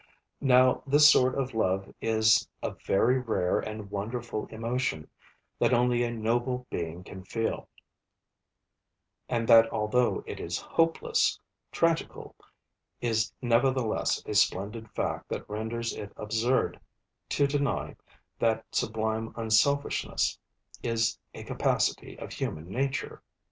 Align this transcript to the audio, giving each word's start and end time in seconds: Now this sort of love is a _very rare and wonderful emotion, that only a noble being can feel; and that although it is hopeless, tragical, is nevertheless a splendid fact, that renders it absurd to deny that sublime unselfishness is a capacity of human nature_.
Now 0.41 0.81
this 0.87 1.11
sort 1.11 1.37
of 1.37 1.53
love 1.53 1.93
is 2.01 2.47
a 2.63 2.71
_very 2.71 3.23
rare 3.23 3.59
and 3.59 3.91
wonderful 3.91 4.47
emotion, 4.47 5.07
that 5.59 5.75
only 5.75 6.01
a 6.01 6.09
noble 6.09 6.65
being 6.71 7.03
can 7.03 7.23
feel; 7.23 7.69
and 9.29 9.47
that 9.47 9.71
although 9.71 10.23
it 10.25 10.39
is 10.39 10.57
hopeless, 10.57 11.39
tragical, 11.71 12.33
is 12.99 13.31
nevertheless 13.43 14.23
a 14.25 14.33
splendid 14.33 14.89
fact, 14.89 15.29
that 15.29 15.47
renders 15.47 15.93
it 15.95 16.11
absurd 16.17 16.79
to 17.29 17.45
deny 17.45 17.95
that 18.39 18.65
sublime 18.71 19.31
unselfishness 19.35 20.39
is 20.81 21.19
a 21.35 21.43
capacity 21.43 22.17
of 22.17 22.33
human 22.33 22.65
nature_. 22.65 23.19